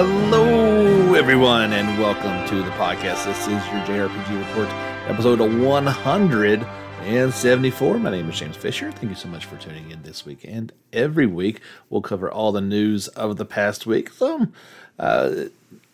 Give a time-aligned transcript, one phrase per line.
[0.00, 3.24] Hello, everyone, and welcome to the podcast.
[3.24, 4.68] This is your JRPG Report,
[5.08, 7.98] episode 174.
[7.98, 8.92] My name is James Fisher.
[8.92, 11.60] Thank you so much for tuning in this week and every week.
[11.90, 14.52] We'll cover all the news of the past week, some
[15.00, 15.46] uh,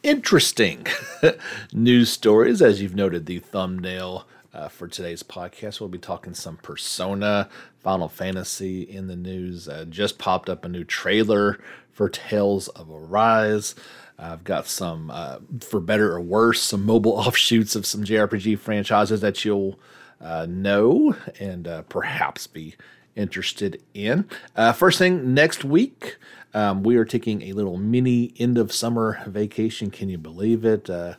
[0.02, 0.86] interesting
[1.72, 4.26] news stories, as you've noted the thumbnail.
[4.52, 7.48] Uh, for today's podcast, we'll be talking some Persona,
[7.80, 9.66] Final Fantasy in the news.
[9.66, 11.58] Uh, just popped up a new trailer
[11.94, 13.74] for Tales of Arise.
[14.18, 19.20] I've got some, uh, for better or worse, some mobile offshoots of some JRPG franchises
[19.20, 19.78] that you'll
[20.20, 22.76] uh, know and uh, perhaps be
[23.16, 24.28] interested in.
[24.56, 26.16] Uh, first thing, next week,
[26.52, 29.90] um, we are taking a little mini end of summer vacation.
[29.90, 30.88] Can you believe it?
[30.88, 31.14] Uh,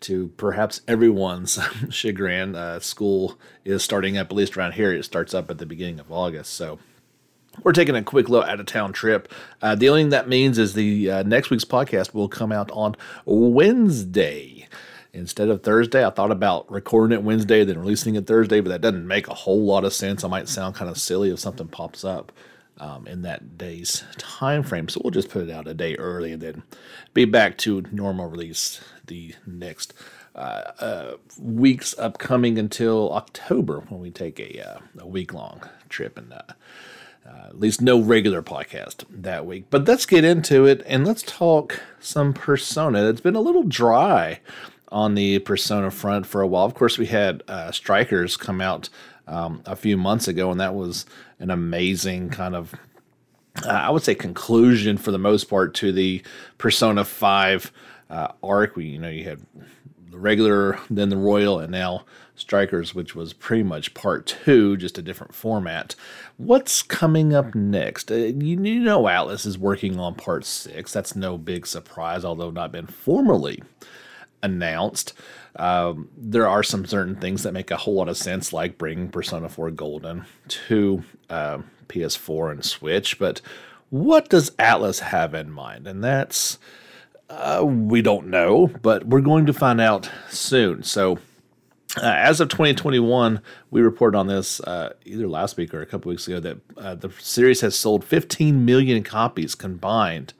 [0.00, 1.58] to perhaps everyone's
[1.90, 5.66] chagrin, uh, school is starting up, at least around here, it starts up at the
[5.66, 6.54] beginning of August.
[6.54, 6.78] So,
[7.62, 9.32] we're taking a quick little out of town trip.
[9.62, 12.70] Uh, the only thing that means is the uh, next week's podcast will come out
[12.72, 14.68] on Wednesday
[15.12, 16.04] instead of Thursday.
[16.06, 19.34] I thought about recording it Wednesday, then releasing it Thursday, but that doesn't make a
[19.34, 20.24] whole lot of sense.
[20.24, 22.32] I might sound kind of silly if something pops up
[22.78, 24.88] um, in that day's time frame.
[24.88, 26.62] So we'll just put it out a day early and then
[27.14, 29.94] be back to normal release the next.
[30.34, 36.16] Uh, uh, weeks upcoming until October when we take a, uh, a week long trip
[36.16, 36.32] and
[37.28, 39.66] uh, at least no regular podcast that week.
[39.70, 43.08] But let's get into it and let's talk some Persona.
[43.08, 44.40] It's been a little dry
[44.90, 46.64] on the Persona front for a while.
[46.64, 48.88] Of course, we had uh, Strikers come out
[49.26, 51.04] um, a few months ago, and that was
[51.38, 52.74] an amazing kind of,
[53.64, 56.22] uh, I would say, conclusion for the most part to the
[56.56, 57.72] Persona 5
[58.10, 58.76] uh, arc.
[58.76, 59.40] We, you know, you had
[60.18, 64.98] the regular, then the Royal, and now Strikers, which was pretty much part two, just
[64.98, 65.94] a different format.
[66.36, 68.10] What's coming up next?
[68.10, 70.92] Uh, you, you, know, Atlus is working on part six.
[70.92, 73.62] That's no big surprise, although not been formally
[74.42, 75.14] announced.
[75.56, 79.08] Um, there are some certain things that make a whole lot of sense, like bringing
[79.08, 81.58] Persona 4 Golden to uh,
[81.88, 83.18] PS4 and Switch.
[83.18, 83.40] But
[83.90, 85.86] what does Atlus have in mind?
[85.88, 86.58] And that's,
[87.30, 90.82] uh, we don't know, but we're going to find out soon.
[90.82, 91.18] So,
[91.96, 93.40] uh, as of 2021,
[93.70, 96.94] we reported on this uh, either last week or a couple weeks ago that uh,
[96.94, 100.32] the series has sold 15 million copies combined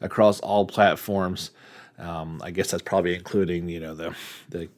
[0.00, 1.50] across all platforms.
[1.98, 4.14] Um, I guess that's probably including you know the
[4.48, 4.68] the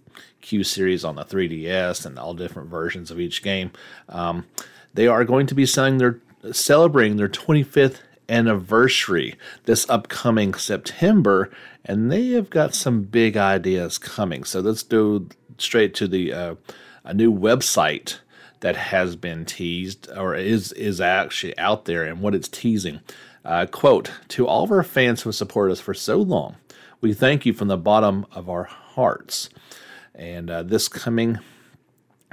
[0.40, 3.72] Q series on the 3DS and all different versions of each game.
[4.08, 4.46] Um,
[4.94, 6.20] they are going to be selling their
[6.52, 7.98] celebrating their 25th
[8.28, 11.50] anniversary this upcoming September,
[11.84, 14.44] and they have got some big ideas coming.
[14.44, 15.26] So let's go
[15.58, 16.54] straight to the uh,
[17.04, 18.18] a new website
[18.60, 23.00] that has been teased or is is actually out there and what it's teasing.
[23.44, 26.56] Uh, quote to all of our fans who have supported us for so long,
[27.00, 29.48] we thank you from the bottom of our hearts.
[30.14, 31.38] And uh, this coming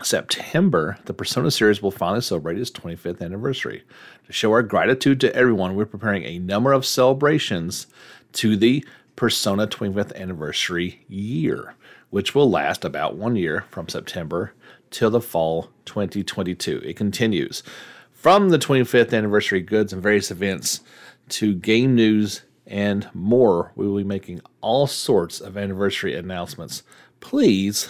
[0.02, 3.84] September, the Persona series will finally celebrate its 25th anniversary.
[4.26, 7.88] To show our gratitude to everyone, we're preparing a number of celebrations
[8.34, 8.86] to the
[9.16, 11.76] Persona 25th anniversary year
[12.14, 14.54] which will last about one year from September
[14.92, 16.80] till the fall 2022.
[16.86, 17.64] It continues
[18.12, 20.82] from the 25th anniversary goods and various events
[21.30, 23.72] to game news and more.
[23.76, 26.84] We will be making all sorts of anniversary announcements.
[27.20, 27.90] Please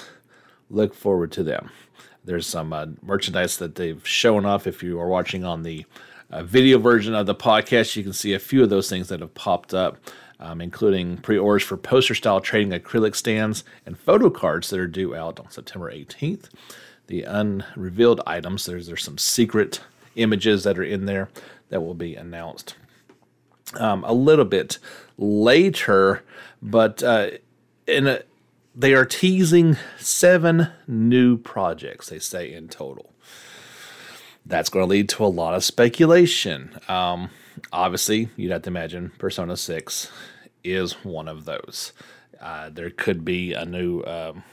[0.69, 1.69] look forward to them.
[2.23, 4.67] There's some uh, merchandise that they've shown off.
[4.67, 5.85] If you are watching on the
[6.33, 9.19] uh, video version of the podcast, you can see a few of those things that
[9.21, 9.97] have popped up
[10.44, 14.88] um, including pre orders for poster style trading acrylic stands and photo cards that are
[14.88, 16.49] due out on September 18th.
[17.07, 19.79] The unrevealed items, there's, there's some secret
[20.16, 21.29] images that are in there
[21.69, 22.75] that will be announced
[23.79, 24.79] um, a little bit
[25.17, 26.23] later,
[26.61, 27.31] but uh,
[27.88, 28.22] in a,
[28.75, 33.12] they are teasing seven new projects, they say in total.
[34.45, 36.78] That's going to lead to a lot of speculation.
[36.87, 37.29] Um,
[37.72, 40.11] obviously, you'd have to imagine Persona 6
[40.63, 41.93] is one of those.
[42.41, 44.43] Uh, there could be a new um,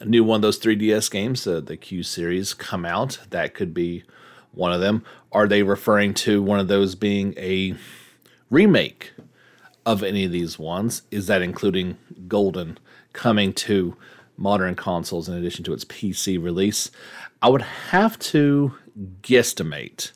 [0.00, 3.18] a new one of those 3DS games, the Q series, come out.
[3.30, 4.04] That could be
[4.52, 5.04] one of them.
[5.32, 7.74] Are they referring to one of those being a
[8.50, 9.12] remake
[9.84, 11.02] of any of these ones?
[11.10, 11.98] Is that including
[12.28, 12.78] Golden
[13.12, 13.96] coming to
[14.38, 16.90] modern consoles in addition to its PC release?
[17.42, 18.72] I would have to
[19.20, 20.12] guesstimate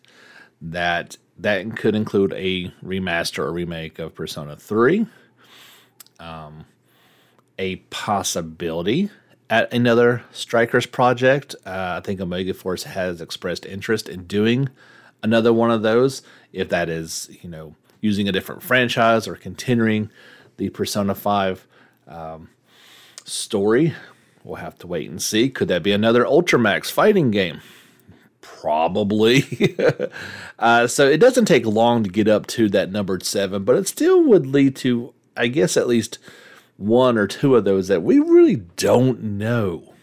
[0.61, 5.07] that that could include a remaster or remake of Persona 3,
[6.21, 6.65] um,
[7.59, 9.11] a possibility
[9.51, 11.55] at another Strikers project.
[11.67, 14.69] Uh, I think Omega Force has expressed interest in doing
[15.23, 16.23] another one of those,
[16.53, 20.11] if that is, you know, using a different franchise or continuing
[20.57, 21.67] the Persona 5
[22.09, 22.49] um,
[23.25, 23.95] story.
[24.44, 25.49] We'll have to wait and see.
[25.50, 27.61] Could that be another Ultimax fighting game?
[28.41, 29.77] Probably.
[30.59, 33.89] uh, so it doesn't take long to get up to that numbered seven, but it
[33.89, 36.19] still would lead to, I guess, at least
[36.77, 39.94] one or two of those that we really don't know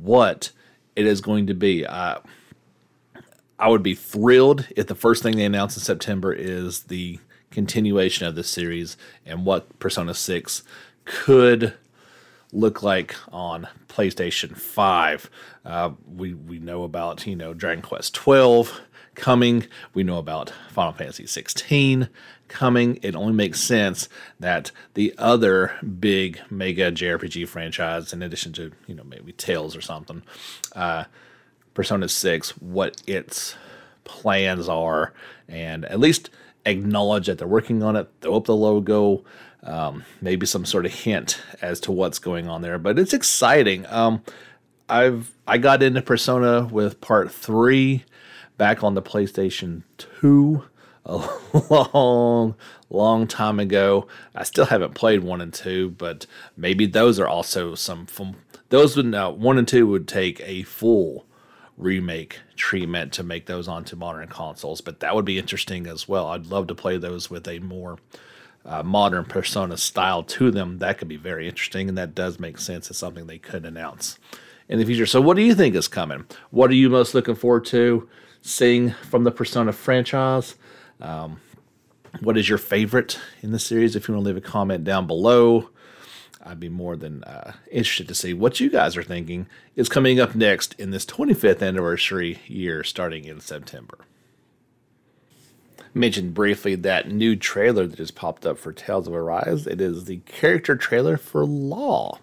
[0.00, 0.50] what
[0.96, 1.86] it is going to be.
[1.86, 2.18] Uh,
[3.58, 7.20] I would be thrilled if the first thing they announce in September is the
[7.50, 8.96] continuation of the series
[9.26, 10.62] and what Persona 6
[11.04, 11.74] could
[12.52, 15.30] look like on PlayStation 5.
[15.64, 18.80] Uh, we, we know about, you know, Dragon Quest 12
[19.14, 19.66] coming.
[19.94, 22.08] We know about Final Fantasy 16
[22.48, 22.98] coming.
[23.02, 24.08] It only makes sense
[24.40, 29.80] that the other big mega JRPG franchise, in addition to, you know, maybe Tales or
[29.80, 30.22] something,
[30.74, 31.04] uh,
[31.74, 33.54] Persona 6, what its
[34.04, 35.12] plans are,
[35.48, 36.30] and at least
[36.66, 39.24] acknowledge that they're working on it, throw up the logo,
[39.62, 42.78] um, maybe some sort of hint as to what's going on there.
[42.78, 43.86] But it's exciting.
[43.86, 44.22] Um,
[44.88, 48.04] I've I got into Persona with Part Three
[48.56, 50.64] back on the PlayStation Two
[51.04, 51.28] a
[51.70, 52.54] long,
[52.88, 54.06] long time ago.
[54.34, 56.26] I still haven't played one and two, but
[56.56, 58.06] maybe those are also some
[58.70, 61.26] those would now one and two would take a full
[61.76, 66.28] remake treatment to make those onto modern consoles, but that would be interesting as well.
[66.28, 67.98] I'd love to play those with a more
[68.64, 70.78] uh, modern persona style to them.
[70.78, 74.18] That could be very interesting, and that does make sense as something they could announce
[74.68, 75.06] in the future.
[75.06, 76.26] So, what do you think is coming?
[76.50, 78.08] What are you most looking forward to
[78.42, 80.56] seeing from the Persona franchise?
[81.00, 81.40] Um,
[82.20, 83.96] what is your favorite in the series?
[83.96, 85.70] If you want to leave a comment down below,
[86.44, 89.46] I'd be more than uh, interested to see what you guys are thinking
[89.76, 93.98] is coming up next in this 25th anniversary year starting in September.
[95.92, 99.66] Mentioned briefly that new trailer that just popped up for Tales of Arise.
[99.66, 102.18] It is the character trailer for Law.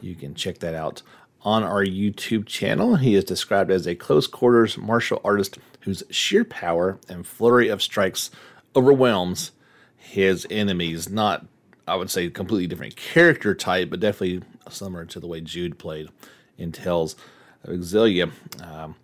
[0.00, 1.02] You can check that out
[1.42, 2.96] on our YouTube channel.
[2.96, 7.82] He is described as a close quarters martial artist whose sheer power and flurry of
[7.82, 8.30] strikes
[8.76, 9.52] overwhelms
[9.96, 11.08] his enemies.
[11.08, 11.46] Not
[11.86, 16.10] I would say completely different character type, but definitely similar to the way Jude played
[16.58, 17.16] in Tales
[17.64, 18.30] of Xillia.
[18.62, 18.96] Um,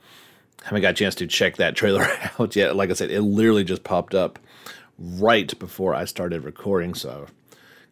[0.64, 2.06] haven't got a chance to check that trailer
[2.40, 2.76] out yet.
[2.76, 4.38] Like I said, it literally just popped up
[4.98, 7.26] right before I started recording, so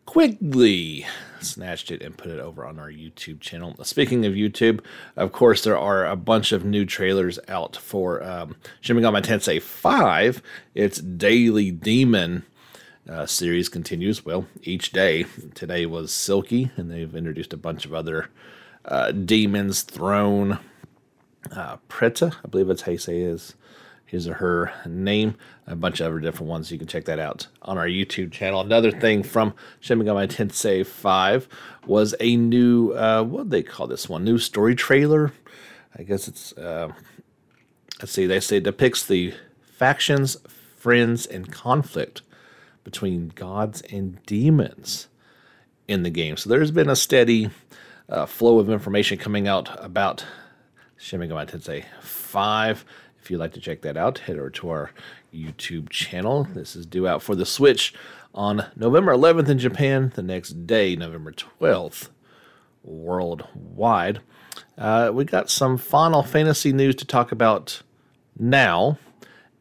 [0.06, 1.06] quickly
[1.40, 3.76] snatched it and put it over on our YouTube channel.
[3.84, 4.80] Speaking of YouTube,
[5.16, 9.60] of course, there are a bunch of new trailers out for um, Shin Megami Tensei
[9.60, 10.42] 5.
[10.74, 12.44] Its daily demon
[13.08, 14.24] uh, series continues.
[14.24, 15.26] Well, each day.
[15.54, 18.28] Today was Silky, and they've introduced a bunch of other
[18.84, 20.58] uh, demons, Throne,
[21.50, 23.54] uh, Preta, I believe that's how you say his,
[24.06, 25.36] his or her name.
[25.66, 26.70] A bunch of other different ones.
[26.70, 28.60] You can check that out on our YouTube channel.
[28.60, 31.48] Another thing from Shin Megami Tensei 5
[31.86, 34.24] was a new, uh, what they call this one?
[34.24, 35.32] New story trailer.
[35.96, 36.92] I guess it's, uh,
[38.00, 40.36] let's see, they say depicts the factions,
[40.76, 42.22] friends, and conflict
[42.84, 45.08] between gods and demons
[45.86, 46.36] in the game.
[46.36, 47.50] So there's been a steady
[48.08, 50.24] uh, flow of information coming out about
[51.02, 52.84] Shin Megami Tensei 5.
[53.20, 54.92] If you'd like to check that out, head over to our
[55.34, 56.44] YouTube channel.
[56.44, 57.92] This is due out for the Switch
[58.32, 62.10] on November 11th in Japan, the next day, November 12th,
[62.84, 64.20] worldwide.
[64.78, 67.82] Uh, we got some Final Fantasy news to talk about
[68.38, 68.96] now.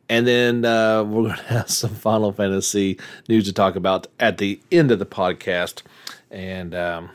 [0.10, 4.38] And then uh, we're going to have some Final Fantasy news to talk about at
[4.38, 5.81] the end of the podcast.
[6.29, 7.10] And um,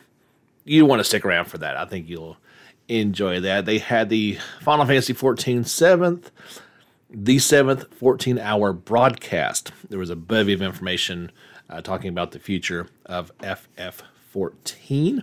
[0.64, 1.76] you want to stick around for that.
[1.76, 2.38] I think you'll
[2.88, 3.66] enjoy that.
[3.66, 6.30] They had the Final Fantasy 14 7th,
[7.10, 9.72] the 7th 14 hour broadcast.
[9.88, 11.32] There was a bevy of information
[11.68, 15.22] uh, talking about the future of FF14.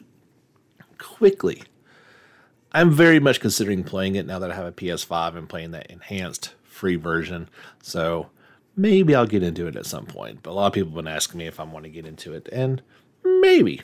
[0.98, 1.63] Quickly,
[2.72, 5.91] I'm very much considering playing it now that I have a PS5 and playing that
[5.91, 7.50] enhanced free version.
[7.82, 8.29] So
[8.75, 10.41] maybe I'll get into it at some point.
[10.43, 12.34] But a lot of people have been asking me if I want to get into
[12.34, 12.82] it, and
[13.24, 13.82] maybe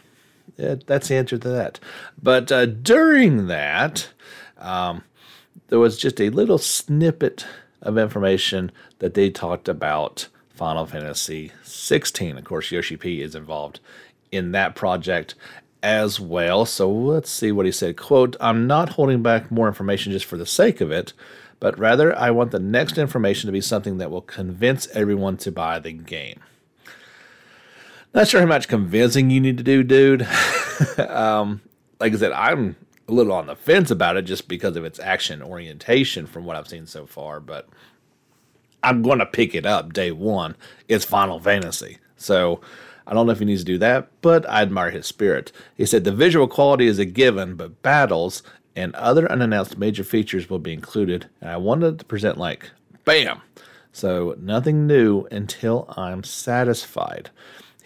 [0.58, 1.79] that's the answer to that.
[2.22, 4.10] But uh, during that,
[4.58, 5.03] um,
[5.68, 7.46] there was just a little snippet
[7.82, 12.38] of information that they talked about Final Fantasy 16.
[12.38, 13.79] Of course, Yoshi P is involved
[14.32, 15.36] in that project
[15.82, 16.65] as well.
[16.65, 17.98] So let's see what he said.
[17.98, 21.13] Quote, I'm not holding back more information just for the sake of it,
[21.60, 25.51] but rather I want the next information to be something that will convince everyone to
[25.51, 26.41] buy the game.
[28.13, 30.28] Not sure how much convincing you need to do, dude.
[30.98, 31.62] um,
[32.00, 32.75] like I said, I'm
[33.08, 36.56] a little on the fence about it just because of its action orientation from what
[36.56, 37.68] I've seen so far, but
[38.82, 40.56] I'm going to pick it up day one.
[40.88, 41.98] It's Final Fantasy.
[42.18, 42.62] So
[43.06, 45.51] I don't know if he needs to do that, but I admire his spirit.
[45.75, 48.44] He said the visual quality is a given, but battles
[48.75, 51.28] and other unannounced major features will be included.
[51.42, 52.70] And I wanted to present like,
[53.06, 53.42] bam!
[53.92, 57.32] So nothing new until I'm satisfied.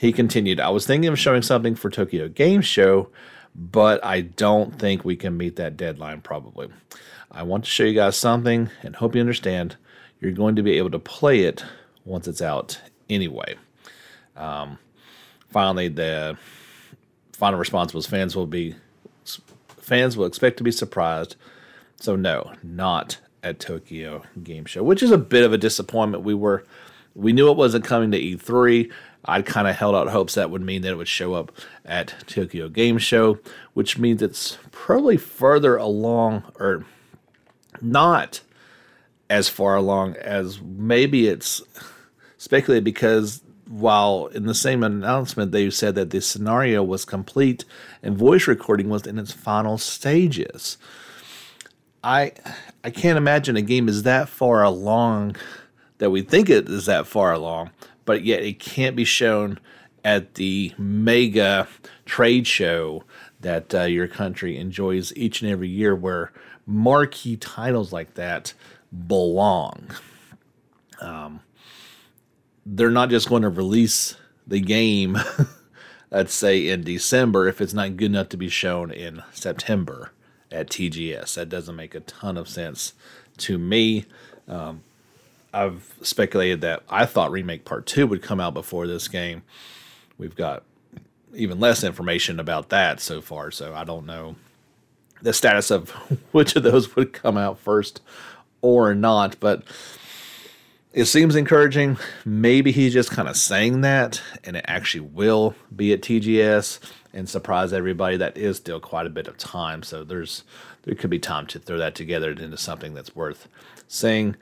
[0.03, 3.07] He continued, I was thinking of showing something for Tokyo Game Show,
[3.55, 6.67] but I don't think we can meet that deadline probably.
[7.31, 9.77] I want to show you guys something and hope you understand
[10.19, 11.63] you're going to be able to play it
[12.03, 13.55] once it's out anyway.
[14.36, 14.77] Um,
[15.50, 16.38] finally, the
[17.31, 18.75] final response was fans will be
[19.69, 21.38] fans will expect to be surprised.
[22.01, 26.25] So no, not at Tokyo Game Show, which is a bit of a disappointment.
[26.25, 26.65] We were
[27.15, 28.91] we knew it wasn't coming to E3.
[29.25, 31.51] I kind of held out hopes that would mean that it would show up
[31.86, 33.39] at Tokyo Game Show,
[33.74, 36.86] which means it's probably further along or
[37.82, 38.42] not
[39.30, 41.62] as far along as maybe it's
[42.38, 47.63] speculated because while in the same announcement they said that the scenario was complete
[48.03, 50.77] and voice recording was in its final stages.
[52.03, 52.34] I
[52.84, 55.38] I can't imagine a game is that far along
[56.00, 57.72] that we think it is that far along,
[58.05, 59.60] but yet it can't be shown
[60.03, 61.67] at the mega
[62.05, 63.03] trade show
[63.39, 66.31] that uh, your country enjoys each and every year, where
[66.65, 68.53] marquee titles like that
[69.07, 69.88] belong.
[71.01, 71.41] Um,
[72.65, 74.15] they're not just going to release
[74.48, 75.17] the game,
[76.12, 80.12] let's say in December, if it's not good enough to be shown in September
[80.51, 81.36] at TGS.
[81.36, 82.93] That doesn't make a ton of sense
[83.38, 84.05] to me.
[84.48, 84.83] Um,
[85.53, 89.43] I've speculated that I thought Remake Part 2 would come out before this game.
[90.17, 90.63] We've got
[91.36, 94.36] even less information about that so far, so I don't know
[95.22, 95.89] the status of
[96.31, 98.01] which of those would come out first
[98.62, 99.63] or not, but
[100.91, 101.98] it seems encouraging.
[102.25, 106.79] Maybe he's just kind of saying that, and it actually will be at TGS
[107.13, 108.17] and surprise everybody.
[108.17, 110.43] That is still quite a bit of time, so there's
[110.83, 113.48] there could be time to throw that together into something that's worth
[113.88, 114.36] saying.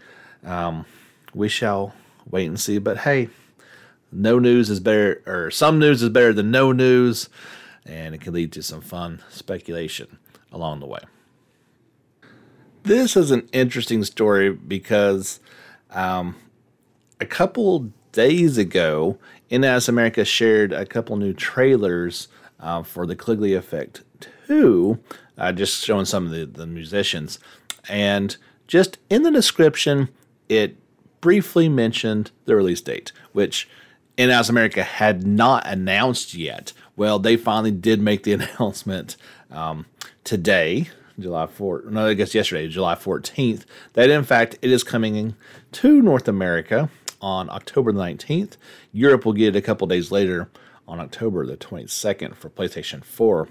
[0.44, 0.86] Um,
[1.34, 1.94] we shall
[2.30, 2.78] wait and see.
[2.78, 3.30] But hey,
[4.12, 7.30] no news is better, or some news is better than no news,
[7.86, 10.20] and it can lead to some fun speculation
[10.52, 11.02] along the way.
[12.84, 15.40] This is an interesting story because
[15.92, 16.36] um,
[17.20, 19.18] a couple days ago,
[19.50, 22.28] NIS America shared a couple new trailers
[22.60, 24.02] uh, for the Caligula Effect
[24.48, 25.00] 2,
[25.38, 27.40] uh, just showing some of the, the musicians.
[27.88, 28.36] And
[28.68, 30.10] just in the description,
[30.50, 30.78] it
[31.22, 33.70] briefly mentioned the release date, which
[34.18, 36.74] NIS America had not announced yet.
[36.96, 39.16] Well, they finally did make the announcement
[39.50, 39.86] um,
[40.24, 45.36] today, July 4th, no, I guess yesterday, July 14th, that in fact it is coming
[45.74, 46.90] to North America
[47.22, 48.58] on October 19th.
[48.92, 50.50] Europe will get it a couple days later
[50.88, 53.48] on October the 22nd for PlayStation 4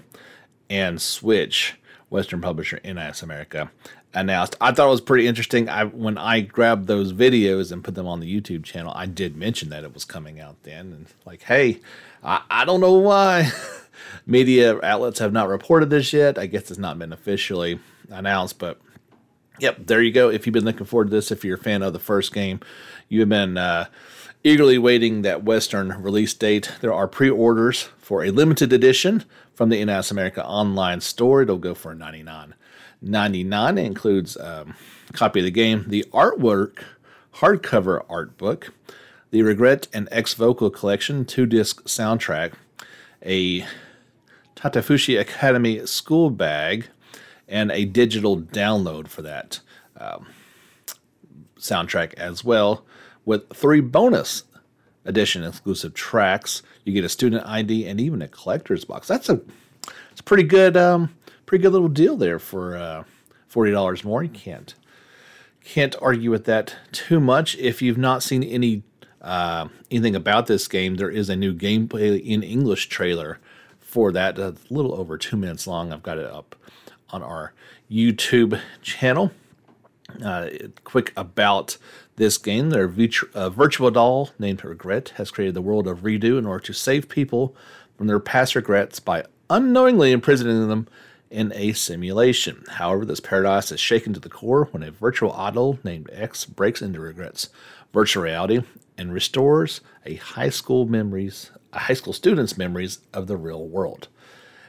[0.69, 1.75] and Switch.
[2.09, 3.71] Western publisher NIS America
[4.13, 4.55] announced.
[4.59, 5.69] I thought it was pretty interesting.
[5.69, 9.35] I when I grabbed those videos and put them on the YouTube channel, I did
[9.35, 11.79] mention that it was coming out then, and like, hey,
[12.23, 13.51] I, I don't know why
[14.25, 16.37] media outlets have not reported this yet.
[16.37, 18.79] I guess it's not been officially announced, but
[19.59, 20.29] yep, there you go.
[20.29, 22.59] If you've been looking forward to this, if you're a fan of the first game,
[23.07, 23.85] you have been uh,
[24.43, 26.71] eagerly waiting that Western release date.
[26.81, 31.43] There are pre orders for a limited edition from the NIS America online store.
[31.43, 32.55] It'll go for 99
[33.01, 34.75] 99 It includes um,
[35.09, 36.83] a copy of the game, the artwork,
[37.35, 38.73] hardcover art book,
[39.31, 42.53] the Regret and X Vocal Collection two disc soundtrack,
[43.25, 43.65] a
[44.55, 46.87] Tatafushi Academy school bag,
[47.47, 49.61] and a digital download for that
[49.97, 50.27] um,
[51.57, 52.85] soundtrack as well,
[53.25, 54.43] with three bonus
[55.05, 56.61] edition exclusive tracks.
[56.83, 59.07] You get a student ID and even a collector's box.
[59.07, 59.41] That's a
[60.11, 61.15] it's pretty good um,
[61.51, 63.03] pretty good little deal there for uh,
[63.45, 64.23] forty dollars more.
[64.23, 64.73] You can't
[65.61, 67.57] can't argue with that too much.
[67.57, 68.83] If you've not seen any
[69.21, 73.37] uh, anything about this game, there is a new gameplay in English trailer
[73.81, 74.39] for that.
[74.39, 75.91] A little over two minutes long.
[75.91, 76.55] I've got it up
[77.09, 77.51] on our
[77.91, 79.31] YouTube channel.
[80.23, 80.47] Uh,
[80.85, 81.77] quick about
[82.15, 82.69] this game.
[82.69, 87.09] Their virtual doll named Regret has created the world of Redo in order to save
[87.09, 87.53] people
[87.97, 90.87] from their past regrets by unknowingly imprisoning them
[91.31, 92.63] in a simulation.
[92.67, 96.81] However, this paradise is shaken to the core when a virtual idol named X breaks
[96.81, 97.49] into Regret's
[97.93, 98.61] virtual reality
[98.97, 104.09] and restores a high school memories, a high school student's memories of the real world.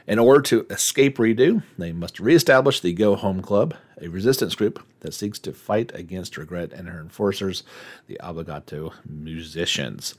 [0.07, 4.83] In order to escape Redo, they must reestablish the Go Home Club, a resistance group
[4.99, 7.63] that seeks to fight against Regret and her enforcers,
[8.07, 10.15] the Obbligato musicians.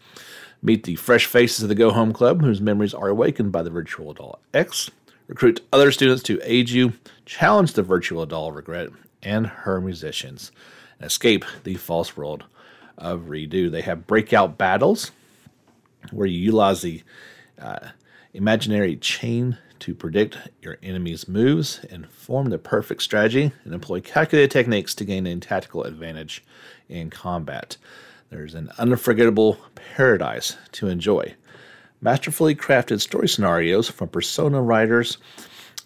[0.63, 3.71] Meet the fresh faces of the Go Home Club, whose memories are awakened by the
[3.71, 4.91] virtual doll X.
[5.27, 6.93] Recruit other students to aid you,
[7.25, 8.91] challenge the virtual doll Regret
[9.23, 10.53] and her musicians,
[10.99, 12.45] and escape the false world
[12.99, 13.71] of Redo.
[13.71, 15.13] They have breakout battles
[16.13, 17.03] where you utilize the
[17.59, 17.89] uh,
[18.35, 24.51] imaginary chain to predict your enemy's moves and form the perfect strategy and employ calculated
[24.51, 26.45] techniques to gain a tactical advantage
[26.89, 27.77] in combat.
[28.31, 31.35] There's an unforgettable paradise to enjoy.
[32.05, 35.17] Masterfully crafted story scenarios from Persona writers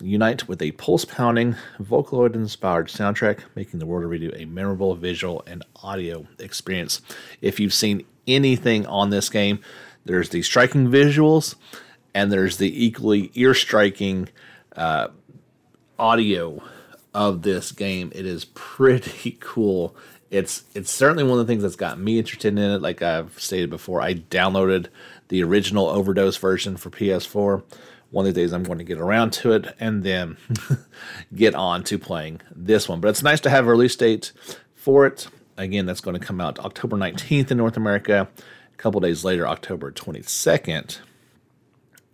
[0.01, 4.97] unite with a pulse pounding, Vocaloid inspired soundtrack, making the world of Redo a memorable
[4.97, 7.03] visual and audio experience.
[7.41, 9.61] If you've seen anything on this game,
[10.07, 11.55] there's the striking visuals
[12.15, 14.29] and there's the equally ear striking
[14.75, 15.09] uh,
[16.01, 16.61] audio
[17.15, 18.11] of this game.
[18.13, 19.95] It is pretty cool.
[20.31, 22.83] It's it's certainly one of the things that's got me interested in it.
[22.83, 24.87] Like I've stated before, I downloaded
[25.29, 27.63] the original Overdose version for PS4.
[28.11, 30.39] One of these days, I'm going to get around to it and then
[31.35, 33.01] get on to playing this one.
[33.01, 34.33] But it's nice to have a release date
[34.75, 35.29] for it.
[35.59, 38.29] Again, that's going to come out October 19th in North America.
[38.73, 41.01] A couple days later, October 22nd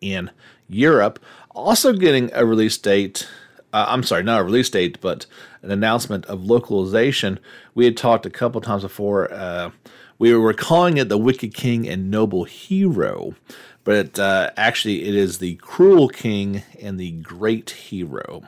[0.01, 0.31] in
[0.69, 1.23] Europe.
[1.51, 3.29] Also getting a release date.
[3.73, 5.27] Uh, I'm sorry, not a release date, but
[5.65, 7.41] an announcement of localization.
[7.75, 9.33] We had talked a couple times before.
[9.33, 9.71] Uh,
[10.19, 13.35] we were calling it the Wicked King and Noble Hero,
[13.83, 18.45] but uh, actually it is the Cruel King and the Great Hero.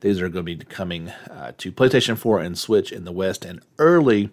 [0.00, 3.44] These are going to be coming uh, to PlayStation 4 and Switch in the West
[3.44, 4.30] in early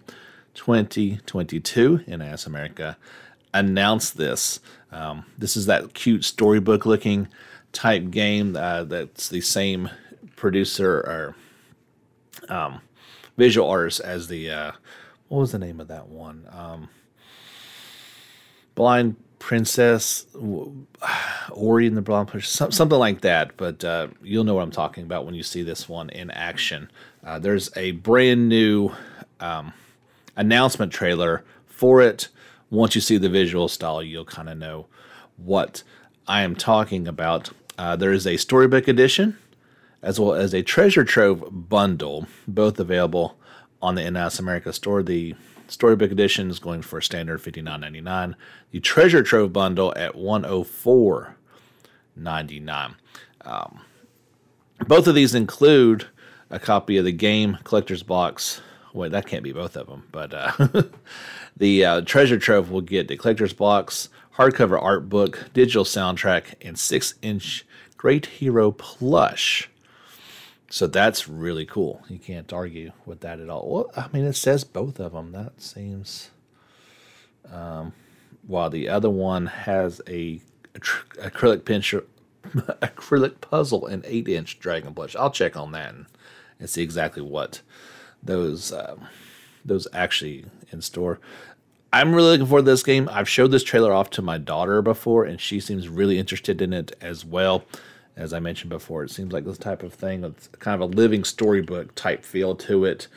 [0.56, 2.98] 2022 in NIS America.
[3.54, 4.60] Announced this
[4.92, 7.28] um, this is that cute storybook looking
[7.72, 9.90] type game uh, that's the same
[10.36, 11.36] producer or
[12.51, 12.81] um,
[13.38, 14.72] visual artist as the uh,
[15.29, 16.47] what was the name of that one?
[16.52, 16.89] Um,
[18.76, 20.28] Blind Princess,
[21.52, 23.58] Ori and the Blind Princess, something like that.
[23.58, 26.91] But uh, you'll know what I'm talking about when you see this one in action.
[27.23, 28.91] Uh, there's a brand new
[29.39, 29.73] um,
[30.36, 32.28] announcement trailer for it
[32.71, 34.88] once you see the visual style, you'll kind of know
[35.38, 35.84] what
[36.28, 37.49] I am talking about.
[37.78, 39.38] Uh, there is a storybook edition
[40.02, 43.38] as well as a treasure trove bundle, both available
[43.82, 45.04] on the NIS America store.
[45.04, 45.36] The
[45.68, 48.36] storybook edition is going for standard $59.99.
[48.72, 52.96] The treasure trove bundle at $104.99.
[53.44, 53.80] Um,
[54.88, 56.08] both of these include
[56.50, 58.62] a copy of the game collector's box.
[58.94, 60.52] Wait, that can't be both of them, but uh,
[61.62, 66.80] The uh, treasure trove will get the collector's box, hardcover art book, digital soundtrack, and
[66.80, 69.70] six inch Great Hero plush.
[70.71, 72.01] So that's really cool.
[72.07, 73.69] You can't argue with that at all.
[73.69, 75.34] Well, I mean, it says both of them.
[75.34, 76.29] That seems.
[77.51, 77.91] Um,
[78.47, 80.39] while the other one has a,
[80.73, 82.05] a tr- acrylic pincher,
[82.45, 85.13] acrylic puzzle and eight inch dragon plush.
[85.17, 86.05] I'll check on that and,
[86.57, 87.62] and see exactly what
[88.23, 89.10] those um,
[89.65, 91.19] those actually in store.
[91.91, 93.10] I'm really looking forward to this game.
[93.12, 96.71] I've showed this trailer off to my daughter before, and she seems really interested in
[96.71, 97.65] it as well.
[98.15, 100.93] As I mentioned before, it seems like this type of thing with kind of a
[100.93, 103.08] living storybook type feel to it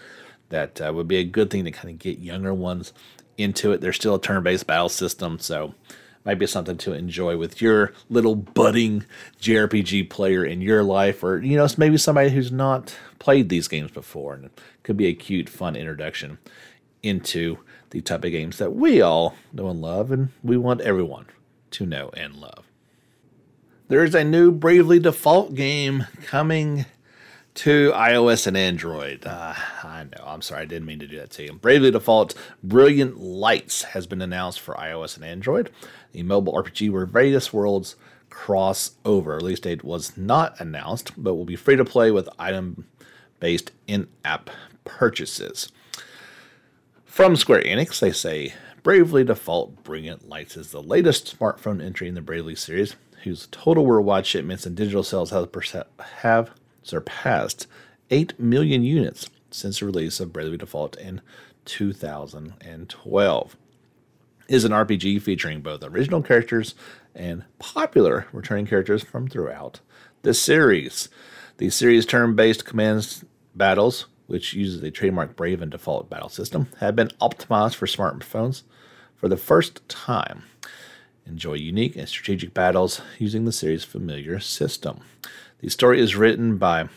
[0.51, 2.93] that uh, would be a good thing to kind of get younger ones
[3.37, 3.81] into it.
[3.81, 5.75] There's still a turn based battle system, so
[6.25, 9.05] might be something to enjoy with your little budding
[9.41, 13.91] JRPG player in your life, or you know, maybe somebody who's not played these games
[13.91, 16.39] before, and it could be a cute, fun introduction
[17.03, 17.59] into
[17.91, 21.27] the type of games that we all know and love, and we want everyone
[21.73, 22.65] to know and love.
[23.87, 26.87] There's a new Bravely Default game coming
[27.57, 29.27] to iOS and Android.
[29.27, 31.53] Uh, I know, I'm sorry, I didn't mean to do that to you.
[31.53, 35.71] Bravely Default Brilliant Lights has been announced for iOS and Android.
[36.13, 37.97] The mobile RPG where various worlds
[38.31, 39.37] cross over.
[39.37, 42.87] Release date was not announced, but will be free to play with item
[43.39, 44.49] based in app
[44.85, 45.71] purchases.
[47.05, 52.15] From Square Enix, they say Bravely Default Brilliant Lights is the latest smartphone entry in
[52.15, 55.49] the Bravely series, whose total worldwide shipments and digital sales have,
[56.21, 56.51] have
[56.83, 57.67] surpassed
[58.11, 61.21] 8 million units since the release of Bravely Default in
[61.65, 63.57] 2012.
[64.47, 66.75] It is an RPG featuring both original characters
[67.15, 69.81] and popular returning characters from throughout
[70.23, 71.09] the series.
[71.57, 76.69] The series turn based commands battles which uses a trademark Brave and default battle system,
[76.81, 78.63] have been optimized for smartphones
[79.17, 80.45] for the first time.
[81.27, 85.01] Enjoy unique and strategic battles using the series' familiar system.
[85.61, 86.89] The story is written by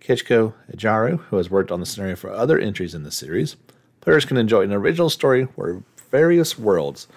[0.00, 3.56] Kichiko Eijiro, who has worked on the scenario for other entries in the series.
[4.00, 7.08] Players can enjoy an original story where various worlds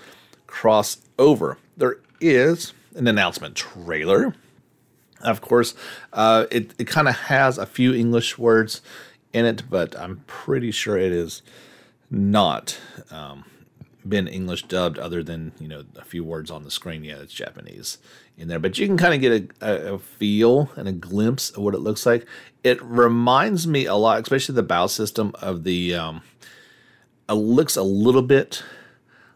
[0.48, 1.58] cross over.
[1.78, 4.36] There is an announcement trailer.
[5.22, 5.76] Of course,
[6.12, 8.82] uh, it, it kind of has a few English words
[9.32, 11.42] in it, but I'm pretty sure it is
[12.10, 12.78] not
[13.10, 13.46] um,
[14.08, 17.04] been English dubbed other than, you know, a few words on the screen.
[17.04, 17.98] Yeah, it's Japanese
[18.38, 21.64] in there, but you can kind of get a, a, feel and a glimpse of
[21.64, 22.26] what it looks like.
[22.64, 26.22] It reminds me a lot, especially the bow system of the, um,
[27.30, 28.64] it looks a little bit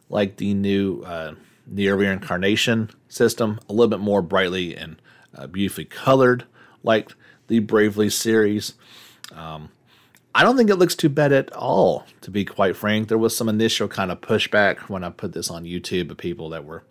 [0.10, 1.36] like the new uh,
[1.71, 5.01] NieR Reincarnation system, a little bit more brightly and
[5.36, 6.45] uh, beautifully colored,
[6.84, 7.12] like
[7.47, 8.73] the Bravely series.
[9.34, 9.69] Um,
[10.38, 13.08] I don't think it looks too bad at all, to be quite frank.
[13.08, 16.50] There was some initial kind of pushback when I put this on YouTube of people
[16.50, 16.84] that were,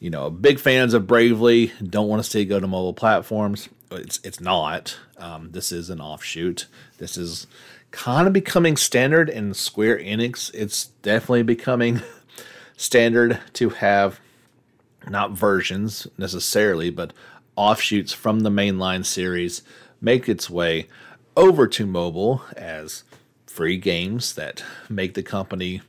[0.00, 3.68] you know, big fans of Bravely, don't want to see it go to mobile platforms.
[3.92, 4.98] It's it's not.
[5.16, 6.66] Um, this is an offshoot.
[6.98, 7.46] This is
[7.92, 10.52] kind of becoming standard in Square Enix.
[10.52, 12.02] It's definitely becoming
[12.76, 14.18] standard to have
[15.08, 17.12] not versions necessarily, but
[17.54, 19.62] offshoots from the mainline series
[20.00, 20.88] make its way
[21.36, 23.04] over to mobile as
[23.46, 25.82] free games that make the company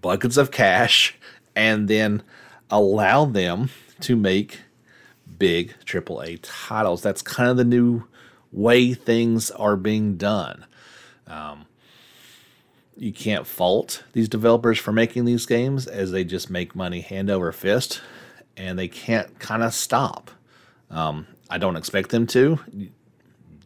[0.00, 1.14] buckets of cash
[1.54, 2.22] and then
[2.70, 4.60] allow them to make
[5.38, 7.02] big AAA titles.
[7.02, 8.04] That's kind of the new
[8.50, 10.66] way things are being done.
[11.26, 11.66] Um,
[12.96, 17.30] you can't fault these developers for making these games as they just make money hand
[17.30, 18.00] over fist
[18.56, 20.30] and they can't kind of stop.
[20.90, 22.58] Um, I don't expect them to.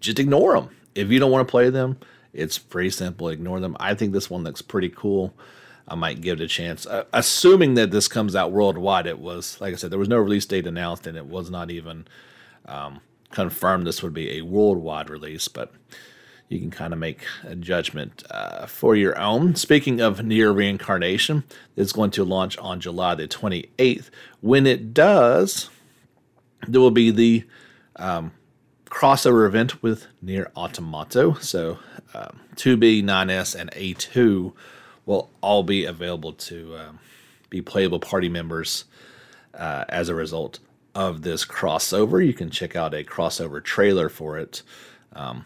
[0.00, 0.70] Just ignore them.
[0.96, 1.98] If you don't want to play them,
[2.32, 3.28] it's pretty simple.
[3.28, 3.76] Ignore them.
[3.78, 5.34] I think this one looks pretty cool.
[5.88, 6.86] I might give it a chance.
[6.86, 10.18] Uh, assuming that this comes out worldwide, it was, like I said, there was no
[10.18, 12.06] release date announced and it was not even
[12.66, 15.46] um, confirmed this would be a worldwide release.
[15.46, 15.72] But
[16.48, 19.54] you can kind of make a judgment uh, for your own.
[19.54, 21.44] Speaking of NieR Reincarnation,
[21.76, 24.10] it's going to launch on July the 28th.
[24.40, 25.70] When it does,
[26.66, 27.44] there will be the
[27.96, 28.32] um,
[28.96, 31.36] crossover event with NieR Automata.
[31.42, 31.78] So
[32.14, 34.54] um, 2B, 9S, and A2
[35.04, 36.98] will all be available to um,
[37.50, 38.86] be playable party members
[39.52, 40.60] uh, as a result
[40.94, 42.26] of this crossover.
[42.26, 44.62] You can check out a crossover trailer for it.
[45.12, 45.44] Um,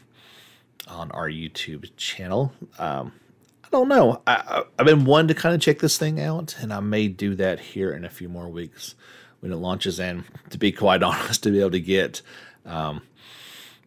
[0.88, 2.52] on our YouTube channel.
[2.78, 3.12] Um,
[3.64, 4.22] I don't know.
[4.26, 7.36] I, have been wanting to kind of check this thing out, and I may do
[7.36, 8.96] that here in a few more weeks
[9.38, 10.00] when it launches.
[10.00, 12.22] And to be quite honest, to be able to get
[12.66, 13.02] um,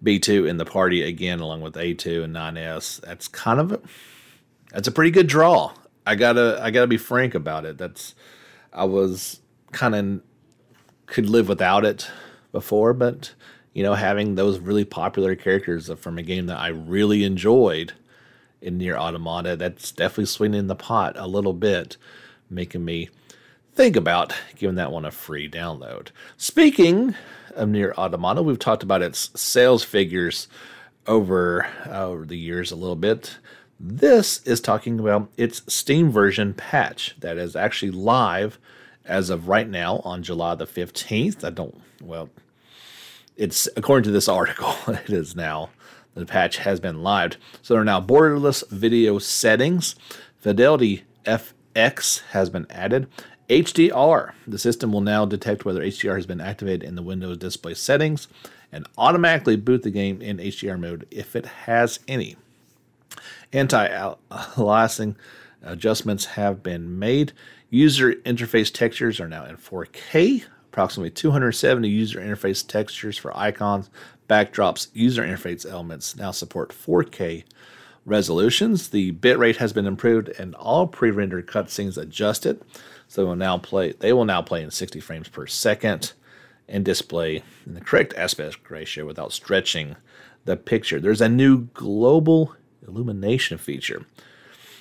[0.04, 3.80] B2 in the party again, along with A2 and 9S, that's kind of a,
[4.72, 5.74] that's a pretty good draw.
[6.06, 7.78] I gotta I gotta be frank about it.
[7.78, 8.14] That's
[8.74, 9.40] I was
[9.72, 10.22] kind of
[11.06, 12.10] could live without it
[12.52, 13.34] before, but
[13.74, 17.94] you know, having those really popular characters from a game that I really enjoyed
[18.62, 21.98] in NieR Automata, that's definitely swinging the pot a little bit,
[22.50, 23.10] making me
[23.74, 26.10] think about giving that one a free download.
[26.38, 27.16] Speaking
[27.56, 30.48] of NieR Automata, we've talked about its sales figures
[31.08, 33.38] over, uh, over the years a little bit.
[33.80, 38.60] This is talking about its Steam version patch that is actually live
[39.06, 41.44] as of right now on July the 15th.
[41.44, 42.30] I don't, well,
[43.36, 45.70] it's according to this article, it is now
[46.16, 47.38] the patch has been lived.
[47.62, 49.96] So there are now borderless video settings.
[50.38, 53.08] Fidelity FX has been added.
[53.54, 54.32] HDR.
[54.48, 58.28] The system will now detect whether HDR has been activated in the Windows display settings
[58.72, 62.36] and automatically boot the game in HDR mode if it has any.
[63.52, 65.16] Anti-aliasing
[65.62, 67.32] adjustments have been made.
[67.70, 73.92] User interface textures are now in 4K approximately 270 user interface textures for icons,
[74.28, 77.44] backdrops, user interface elements now support 4K
[78.06, 78.90] resolutions.
[78.90, 82.62] The bitrate has been improved and all pre-rendered cutscenes adjusted.
[83.08, 86.14] So will now play they will now play in 60 frames per second
[86.68, 89.96] and display in the correct aspect ratio without stretching
[90.46, 91.00] the picture.
[91.00, 92.56] There's a new global
[92.88, 94.06] illumination feature.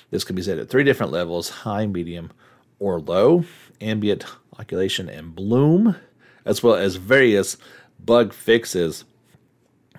[0.09, 2.31] This can be set at three different levels, high, medium,
[2.79, 3.45] or low.
[3.81, 4.25] Ambient
[4.57, 5.95] occlusion, and bloom,
[6.45, 7.57] as well as various
[7.99, 9.03] bug fixes.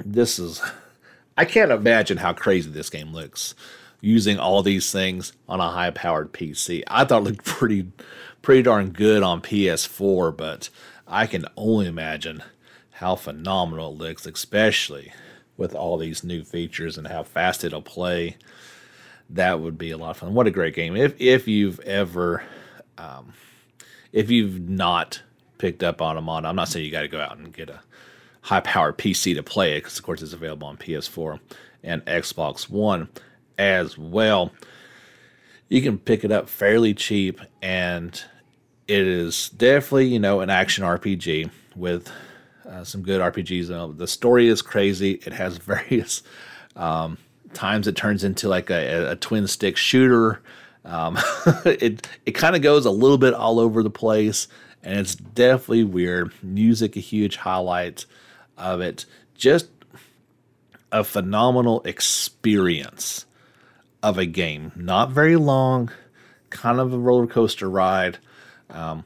[0.04, 0.62] This is,
[1.36, 3.54] I can't imagine how crazy this game looks
[4.00, 6.82] using all these things on a high powered PC.
[6.86, 7.90] I thought it looked pretty,
[8.42, 10.68] pretty darn good on PS4, but
[11.08, 12.42] I can only imagine
[12.92, 15.12] how phenomenal it looks, especially
[15.56, 18.36] with all these new features and how fast it'll play.
[19.30, 20.34] That would be a lot of fun.
[20.34, 20.96] What a great game!
[20.96, 22.44] If if you've ever
[22.98, 23.32] um,
[24.12, 25.22] if you've not
[25.58, 27.70] picked up on them on, I'm not saying you got to go out and get
[27.70, 27.80] a
[28.44, 31.40] high powered PC to play it because, of course, it's available on PS4
[31.82, 33.08] and Xbox One
[33.56, 34.52] as well.
[35.68, 38.22] You can pick it up fairly cheap, and
[38.86, 42.12] it is definitely, you know, an action RPG with
[42.68, 43.70] uh, some good RPGs.
[43.70, 45.12] Uh, the story is crazy.
[45.24, 46.22] It has various
[46.76, 47.16] um,
[47.54, 50.42] times it turns into like a, a twin stick shooter.
[50.84, 51.16] Um,
[51.64, 54.48] it it kind of goes a little bit all over the place,
[54.82, 56.30] and it's definitely weird.
[56.42, 58.04] Music a huge highlight
[58.56, 59.06] of it.
[59.34, 59.68] Just
[60.92, 63.26] a phenomenal experience
[64.02, 64.70] of a game.
[64.76, 65.90] Not very long,
[66.50, 68.18] kind of a roller coaster ride.
[68.70, 69.04] Um,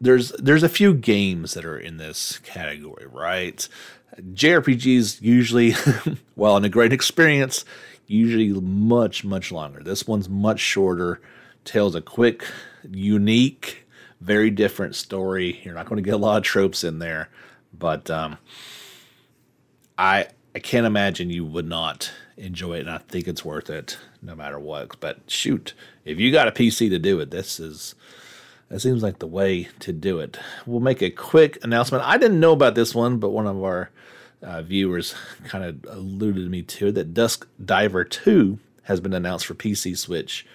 [0.00, 3.66] there's there's a few games that are in this category, right?
[4.18, 5.74] JRPGs usually,
[6.36, 7.64] well, in a great experience,
[8.06, 9.82] usually much much longer.
[9.82, 11.20] This one's much shorter,
[11.64, 12.44] tells a quick,
[12.90, 13.86] unique,
[14.20, 15.60] very different story.
[15.64, 17.28] You're not going to get a lot of tropes in there,
[17.72, 18.38] but um,
[20.00, 23.98] I I can't imagine you would not enjoy it, and I think it's worth it
[24.22, 24.98] no matter what.
[24.98, 25.74] But shoot,
[26.06, 27.94] if you got a PC to do it, this is
[28.70, 30.38] that seems like the way to do it.
[30.64, 32.02] We'll make a quick announcement.
[32.06, 33.90] I didn't know about this one, but one of our
[34.42, 39.54] uh, viewers kind of alluded me to that Dusk Diver 2 has been announced for
[39.54, 40.46] PC, Switch,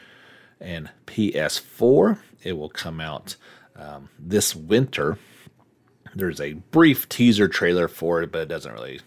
[0.59, 2.17] and PS4.
[2.41, 3.35] It will come out
[3.75, 5.19] um, this winter.
[6.15, 9.01] There's a brief teaser trailer for it, but it doesn't really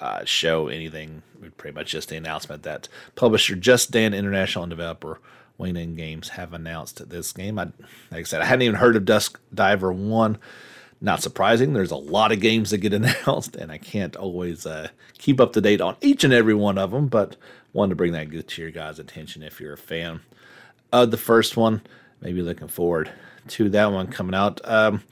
[0.00, 1.22] uh, show anything.
[1.56, 5.20] Pretty much just the announcement that publisher Just Dan International and developer
[5.58, 7.58] Wanin Games have announced this game.
[7.58, 7.64] I,
[8.10, 10.38] like I said, I hadn't even heard of Dusk Diver 1.
[11.00, 11.72] Not surprising.
[11.72, 15.52] There's a lot of games that get announced, and I can't always uh, keep up
[15.52, 17.36] to date on each and every one of them, but
[17.72, 20.20] wanted to bring that to your guys' attention if you're a fan
[20.92, 21.82] of the first one.
[22.20, 23.10] Maybe looking forward
[23.48, 24.60] to that one coming out.
[24.64, 25.02] Um,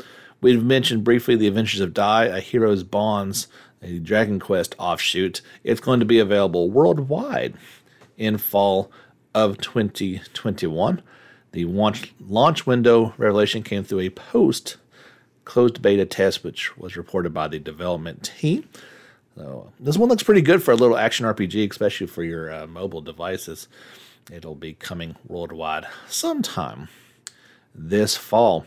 [0.40, 3.48] we've mentioned briefly The Adventures of Dai, a Hero's Bonds
[3.84, 5.40] a Dragon Quest offshoot.
[5.62, 7.54] It's going to be available worldwide
[8.16, 8.90] in fall
[9.34, 11.02] of 2021.
[11.52, 14.76] The launch, launch window revelation came through a post
[15.44, 18.68] closed beta test, which was reported by the development team.
[19.36, 22.66] So this one looks pretty good for a little action RPG, especially for your uh,
[22.66, 23.68] mobile devices.
[24.32, 26.88] It'll be coming worldwide sometime
[27.74, 28.64] this fall.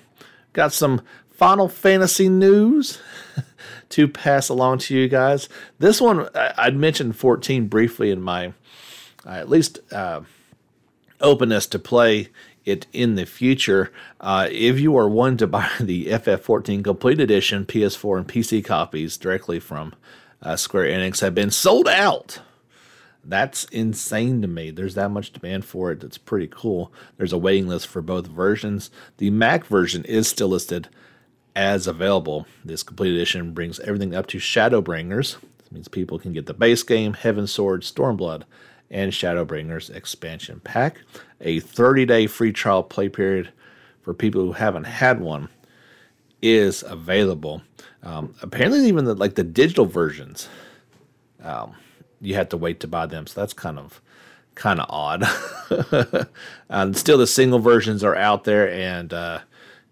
[0.53, 1.01] Got some
[1.31, 2.99] Final Fantasy news
[3.89, 5.49] to pass along to you guys.
[5.79, 8.53] This one, I'd mentioned 14 briefly in my
[9.25, 10.21] uh, at least uh,
[11.19, 12.29] openness to play
[12.65, 13.91] it in the future.
[14.19, 19.17] Uh, if you are one to buy the FF14 Complete Edition PS4 and PC copies
[19.17, 19.93] directly from
[20.41, 22.41] uh, Square Enix, have been sold out.
[23.23, 24.71] That's insane to me.
[24.71, 25.99] There's that much demand for it.
[25.99, 26.93] That's pretty cool.
[27.17, 28.89] There's a waiting list for both versions.
[29.17, 30.87] The Mac version is still listed
[31.57, 32.45] as available.
[32.63, 35.37] This complete edition brings everything up to Shadowbringers.
[35.57, 38.43] This means people can get the base game, Heavensward, Stormblood,
[38.91, 41.01] and Shadowbringers expansion pack.
[41.41, 43.51] A 30 day free trial play period
[44.03, 45.49] for people who haven't had one
[46.43, 47.63] is available.
[48.03, 50.47] Um, apparently, even the, like the digital versions,
[51.43, 51.75] um,
[52.21, 53.25] you have to wait to buy them.
[53.25, 53.99] So that's kind of
[54.53, 55.23] kind of odd.
[56.69, 59.39] and still, the single versions are out there, and uh,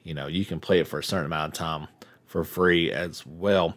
[0.05, 1.87] you know, you can play it for a certain amount of time
[2.25, 3.75] for free as well.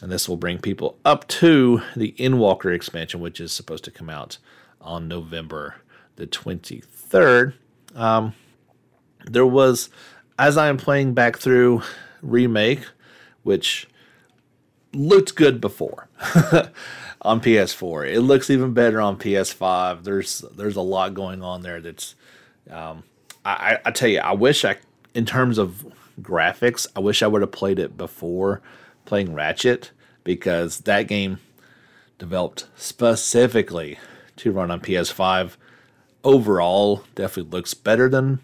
[0.00, 4.08] And this will bring people up to the Endwalker expansion, which is supposed to come
[4.08, 4.38] out
[4.80, 5.76] on November
[6.14, 7.54] the 23rd.
[7.96, 8.34] Um,
[9.24, 9.88] there was,
[10.38, 11.82] as I am playing back through
[12.22, 12.84] Remake,
[13.42, 13.88] which
[14.92, 16.08] looked good before
[17.22, 18.12] on PS4.
[18.12, 20.04] It looks even better on PS5.
[20.04, 21.80] There's there's a lot going on there.
[21.80, 22.14] That's
[22.70, 23.04] um,
[23.44, 24.76] I, I tell you, I wish I
[25.18, 25.84] in terms of
[26.22, 28.62] graphics, I wish I would have played it before
[29.04, 29.90] playing Ratchet
[30.22, 31.40] because that game
[32.18, 33.98] developed specifically
[34.36, 35.56] to run on PS5.
[36.22, 38.38] Overall, definitely looks better than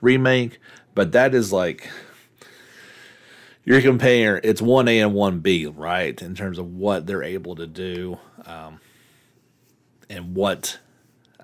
[0.00, 0.60] remake,
[0.94, 1.90] but that is like
[3.64, 6.22] you're comparing it's 1A and 1B, right?
[6.22, 8.78] In terms of what they're able to do um,
[10.08, 10.78] and what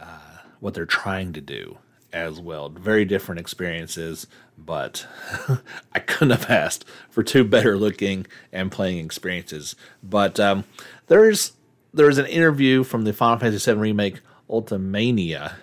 [0.01, 1.79] uh, what they're trying to do
[2.13, 2.69] as well.
[2.69, 5.07] Very different experiences, but
[5.93, 9.77] I couldn't have asked for two better looking and playing experiences.
[10.03, 10.65] But um,
[11.07, 11.53] there's
[11.93, 15.55] there's an interview from the Final Fantasy VII remake Ultimania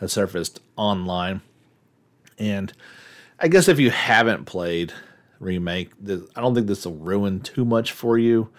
[0.00, 1.40] has surfaced online,
[2.38, 2.72] and
[3.38, 4.92] I guess if you haven't played
[5.40, 5.90] remake,
[6.36, 8.50] I don't think this will ruin too much for you.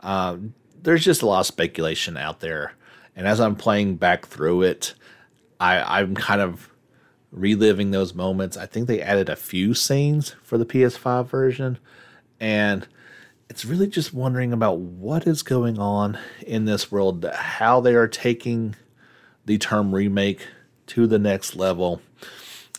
[0.00, 0.38] Uh,
[0.82, 2.74] there's just a lot of speculation out there,
[3.14, 4.94] and as I'm playing back through it,
[5.60, 6.69] I, I'm kind of
[7.30, 8.56] reliving those moments.
[8.56, 11.78] I think they added a few scenes for the PS5 version,
[12.38, 12.86] and
[13.48, 18.08] it's really just wondering about what is going on in this world, how they are
[18.08, 18.76] taking
[19.46, 20.46] the term remake
[20.86, 22.00] to the next level,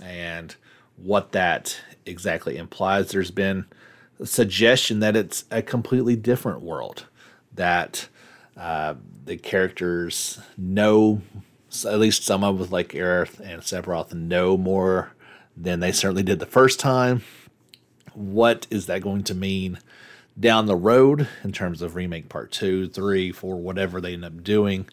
[0.02, 0.56] and
[0.96, 3.12] what that exactly implies.
[3.12, 3.66] There's been
[4.20, 7.06] a suggestion that it's a completely different world,
[7.54, 8.08] that
[8.56, 11.22] uh, the characters know,
[11.86, 15.14] at least some of with like Aerith and Sephiroth, know more
[15.56, 17.24] than they certainly did the first time.
[18.14, 19.80] What is that going to mean
[20.40, 24.44] down the road in terms of remake part two, three, four, whatever they end up
[24.44, 24.88] doing?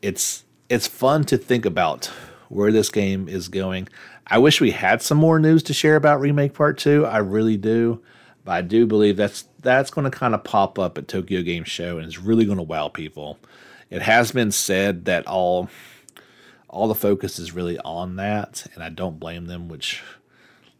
[0.00, 2.06] It's it's fun to think about
[2.48, 3.88] where this game is going.
[4.26, 7.04] I wish we had some more news to share about remake part two.
[7.04, 8.02] I really do,
[8.44, 11.64] but I do believe that's that's going to kind of pop up at Tokyo Game
[11.64, 13.38] Show and it's really going to wow people.
[13.92, 15.68] It has been said that all
[16.70, 20.02] all the focus is really on that, and I don't blame them, which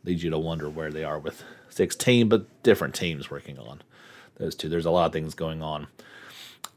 [0.03, 3.83] leads you to wonder where they are with 16, but different teams working on
[4.37, 4.71] those two.
[4.71, 5.89] There's a lot of things going on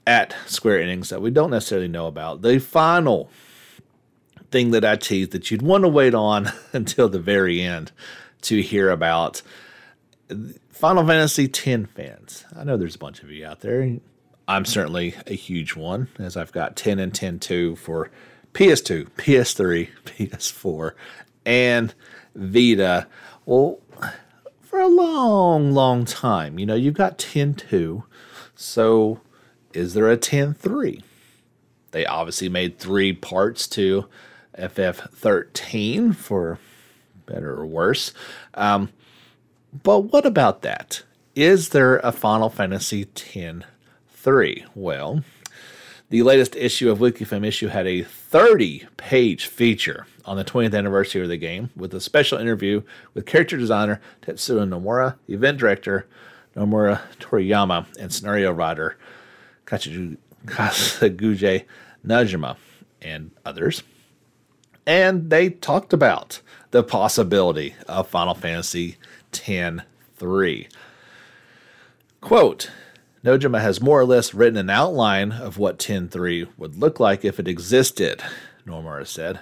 [0.06, 2.42] at Square Enix that we don't necessarily know about.
[2.42, 3.30] The final
[4.52, 7.94] thing that I teased that you'd want to wait on until the very end
[8.42, 9.42] to hear about
[10.70, 12.44] Final Fantasy X fans.
[12.54, 14.00] I know there's a bunch of you out there.
[14.48, 18.12] I'm certainly a huge one, as I've got 10 and 10 2 for
[18.54, 20.92] PS2, PS3, PS4,
[21.46, 21.94] and
[22.36, 23.08] Vita.
[23.46, 23.80] Well,
[24.62, 28.04] for a long, long time, you know, you've got 10 2.
[28.56, 29.20] So
[29.74, 31.02] is there a 10 3?
[31.92, 34.06] They obviously made three parts to
[34.58, 36.60] FF13 for
[37.26, 38.14] better or worse.
[38.54, 38.90] Um,
[39.84, 41.04] but what about that?
[41.36, 43.66] Is there a Final Fantasy 10
[44.26, 44.66] three?
[44.74, 45.22] Well,
[46.10, 51.22] the latest issue of Weekly Issue had a 30 page feature on the 20th anniversary
[51.22, 52.82] of the game with a special interview
[53.14, 56.08] with character designer Tetsuya Nomura, event director
[56.56, 58.98] Motomu Toriyama, and scenario writer
[59.68, 60.18] Kazushige
[62.04, 62.58] Nojima,
[63.04, 63.84] and others.
[64.88, 68.98] And they talked about the possibility of Final Fantasy
[69.32, 69.82] X
[70.18, 70.68] 3.
[72.22, 72.72] Quote,
[73.26, 77.40] Nojima has more or less written an outline of what 10.3 would look like if
[77.40, 78.22] it existed,
[78.68, 79.40] Nomura said.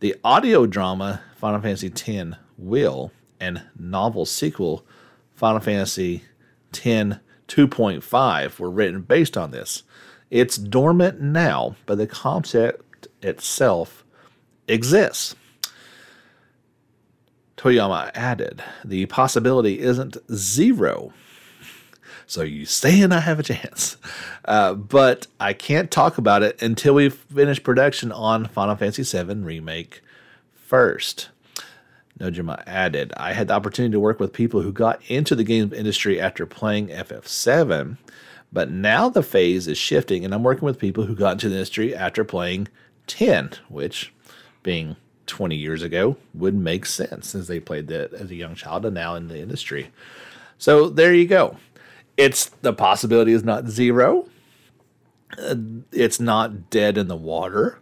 [0.00, 4.86] The audio drama Final Fantasy X will and novel sequel
[5.34, 6.24] Final Fantasy
[6.72, 9.82] X 2.5 were written based on this.
[10.30, 14.06] It's dormant now, but the concept itself
[14.68, 15.34] exists.
[17.58, 21.12] Toriyama added, the possibility isn't zero.
[22.28, 23.96] So you saying I have a chance.
[24.44, 29.34] Uh, but I can't talk about it until we finish production on Final Fantasy VII
[29.36, 30.02] Remake
[30.52, 31.30] first.
[32.20, 35.72] Nojima added, I had the opportunity to work with people who got into the game
[35.72, 37.96] industry after playing FF7,
[38.52, 41.54] but now the phase is shifting and I'm working with people who got into the
[41.54, 42.68] industry after playing
[43.06, 44.12] 10, which
[44.62, 48.84] being 20 years ago would make sense since they played that as a young child
[48.84, 49.90] and now in the industry.
[50.58, 51.56] So there you go.
[52.18, 54.26] It's the possibility is not zero.
[55.92, 57.78] It's not dead in the water.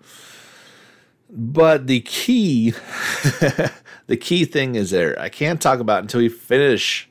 [1.31, 2.70] But the key
[4.07, 5.18] the key thing is there.
[5.18, 7.09] I can't talk about until we finish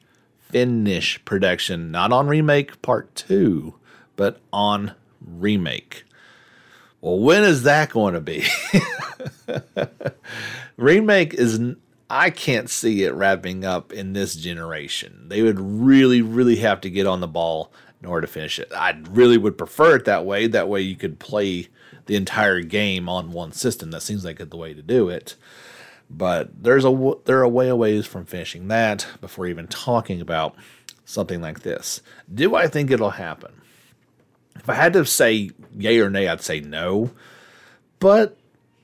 [0.49, 3.73] finish production, not on remake part 2,
[4.15, 6.05] but on remake.
[7.01, 8.45] Well, when is that going to be?
[10.77, 11.59] Remake is
[12.09, 15.25] I can't see it wrapping up in this generation.
[15.27, 18.71] They would really, really have to get on the ball in order to finish it.
[18.75, 20.47] I really would prefer it that way.
[20.47, 21.69] That way you could play
[22.05, 23.91] the entire game on one system.
[23.91, 25.35] That seems like the way to do it.
[26.09, 30.55] But there's a they're a way away from finishing that before even talking about
[31.03, 32.01] something like this.
[32.31, 33.61] Do I think it'll happen?
[34.55, 37.11] If I had to say yay or nay, I'd say no.
[37.99, 38.37] But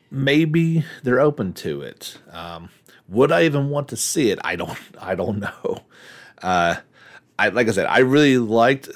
[0.10, 2.18] maybe they're open to it.
[2.32, 2.70] Um,
[3.12, 4.40] would I even want to see it?
[4.44, 4.78] I don't.
[5.00, 5.84] I don't know.
[6.42, 6.76] Uh,
[7.38, 8.90] I like I said, I really liked,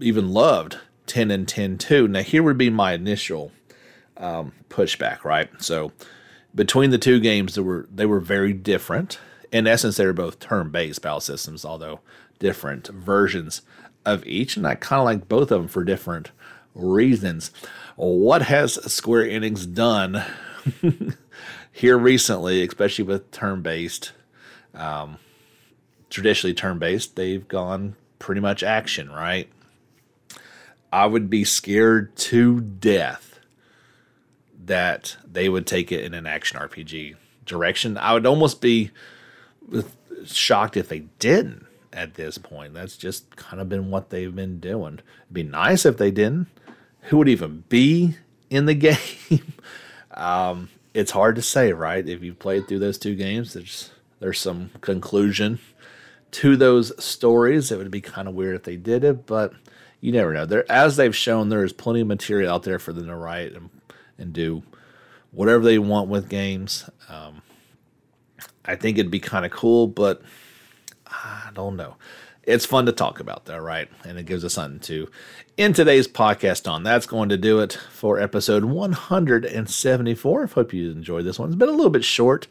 [0.00, 2.08] even loved ten and ten too.
[2.08, 3.52] Now here would be my initial
[4.16, 5.50] um, pushback, right?
[5.58, 5.92] So
[6.54, 9.18] between the two games, they were they were very different.
[9.50, 12.00] In essence, they were both turn-based battle systems, although
[12.38, 13.60] different versions
[14.06, 16.30] of each, and I kind of like both of them for different
[16.74, 17.50] reasons.
[17.96, 20.24] What has Square Enix done
[21.72, 24.12] here recently, especially with turn based?
[24.74, 25.18] Um,
[26.10, 29.48] traditionally, turn based, they've gone pretty much action, right?
[30.92, 33.40] I would be scared to death
[34.64, 37.16] that they would take it in an action RPG
[37.46, 37.98] direction.
[37.98, 38.90] I would almost be
[40.26, 42.74] shocked if they didn't at this point.
[42.74, 44.94] That's just kind of been what they've been doing.
[44.94, 46.48] It'd be nice if they didn't.
[47.06, 48.16] Who would even be
[48.50, 48.74] in the
[49.30, 49.54] game?
[50.12, 52.06] um, it's hard to say, right?
[52.06, 53.90] If you played through those two games, there's
[54.20, 55.58] there's some conclusion
[56.32, 57.70] to those stories.
[57.70, 59.52] It would be kind of weird if they did it, but
[60.00, 60.46] you never know.
[60.46, 63.52] There, as they've shown, there is plenty of material out there for them to write
[63.52, 63.70] and
[64.18, 64.62] and do
[65.30, 66.88] whatever they want with games.
[67.08, 67.42] Um,
[68.64, 70.22] I think it'd be kind of cool, but
[71.06, 71.96] I don't know.
[72.44, 73.88] It's fun to talk about, though, right?
[74.04, 75.08] And it gives us something to
[75.56, 76.82] in today's podcast on.
[76.82, 80.42] That's going to do it for episode 174.
[80.42, 81.50] I hope you enjoyed this one.
[81.50, 82.48] It's been a little bit short.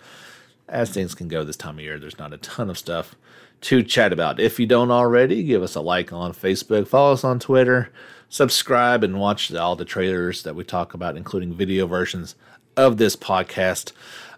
[0.70, 3.16] As things can go this time of year, there's not a ton of stuff
[3.62, 4.40] to chat about.
[4.40, 7.92] If you don't already, give us a like on Facebook, follow us on Twitter,
[8.30, 12.36] subscribe, and watch all the trailers that we talk about, including video versions
[12.78, 13.92] of this podcast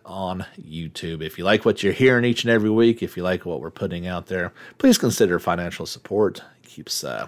[0.05, 1.21] on YouTube.
[1.21, 3.71] If you like what you're hearing each and every week, if you like what we're
[3.71, 6.41] putting out there, please consider financial support.
[6.63, 7.27] keeps uh,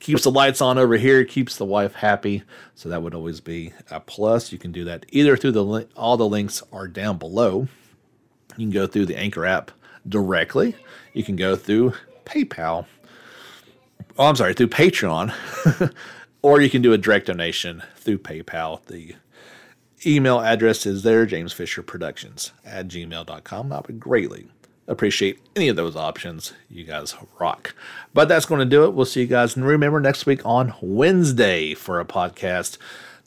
[0.00, 2.42] keeps the lights on over here, keeps the wife happy.
[2.74, 4.52] So that would always be a plus.
[4.52, 5.88] You can do that either through the.
[5.96, 7.68] All the links are down below.
[8.56, 9.70] You can go through the Anchor app
[10.08, 10.74] directly.
[11.12, 11.94] You can go through
[12.24, 12.86] PayPal.
[14.18, 15.32] Oh, I'm sorry, through Patreon.
[16.42, 18.84] or you can do a direct donation through PayPal.
[18.86, 19.14] The
[20.06, 23.72] email address is there, James Fisher Productions at gmail.com.
[23.72, 24.48] I would greatly
[24.86, 26.52] appreciate any of those options.
[26.68, 27.74] You guys rock.
[28.12, 28.94] But that's going to do it.
[28.94, 29.56] We'll see you guys.
[29.56, 32.78] And remember, next week on Wednesday for a podcast.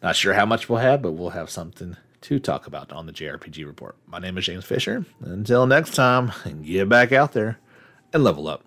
[0.01, 3.13] Not sure how much we'll have, but we'll have something to talk about on the
[3.13, 3.95] JRPG report.
[4.05, 5.05] My name is James Fisher.
[5.21, 7.59] Until next time, and get back out there
[8.11, 8.63] and level up.